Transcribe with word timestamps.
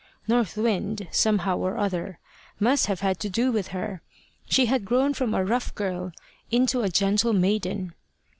North 0.27 0.57
Wind, 0.57 1.07
somehow 1.11 1.59
or 1.59 1.77
other, 1.77 2.17
must 2.59 2.87
have 2.87 3.01
had 3.01 3.19
to 3.19 3.29
do 3.29 3.51
with 3.51 3.67
her! 3.67 4.01
She 4.49 4.65
had 4.65 4.83
grown 4.83 5.13
from 5.13 5.35
a 5.35 5.45
rough 5.45 5.75
girl 5.75 6.11
into 6.49 6.81
a 6.81 6.89
gentle 6.89 7.33
maiden. 7.33 7.93